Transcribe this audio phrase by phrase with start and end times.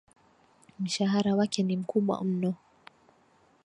[0.79, 2.53] Mshahara wake ni mkubwa mno.